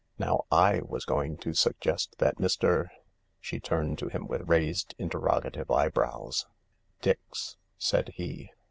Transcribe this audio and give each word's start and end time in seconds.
Now 0.17 0.45
/ 0.47 0.51
was 0.89 1.05
going 1.05 1.37
to 1.37 1.53
suggest 1.53 2.15
that 2.17 2.37
Mr.?" 2.39 2.87
She 3.39 3.59
turned 3.59 3.99
to 3.99 4.07
him 4.07 4.25
with 4.25 4.49
raised, 4.49 4.95
interrogative 4.97 5.69
eyebrows." 5.69 6.47
Dix," 7.03 7.57
said 7.77 8.09
he. 8.15 8.49